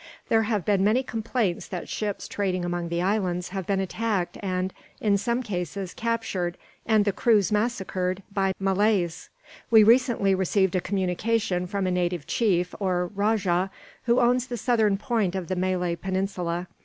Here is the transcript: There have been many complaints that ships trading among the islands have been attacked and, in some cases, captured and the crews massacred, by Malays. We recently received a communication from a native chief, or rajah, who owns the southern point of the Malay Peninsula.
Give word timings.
There 0.29 0.41
have 0.41 0.65
been 0.65 0.83
many 0.83 1.03
complaints 1.03 1.67
that 1.67 1.87
ships 1.87 2.27
trading 2.27 2.65
among 2.65 2.89
the 2.89 3.03
islands 3.03 3.49
have 3.49 3.67
been 3.67 3.79
attacked 3.79 4.35
and, 4.41 4.73
in 4.99 5.15
some 5.15 5.43
cases, 5.43 5.93
captured 5.93 6.57
and 6.87 7.05
the 7.05 7.11
crews 7.11 7.51
massacred, 7.51 8.23
by 8.33 8.53
Malays. 8.57 9.29
We 9.69 9.83
recently 9.83 10.33
received 10.33 10.75
a 10.75 10.81
communication 10.81 11.67
from 11.67 11.85
a 11.85 11.91
native 11.91 12.25
chief, 12.25 12.73
or 12.79 13.11
rajah, 13.13 13.69
who 14.05 14.19
owns 14.19 14.47
the 14.47 14.57
southern 14.57 14.97
point 14.97 15.35
of 15.35 15.49
the 15.49 15.55
Malay 15.55 15.95
Peninsula. 15.97 16.65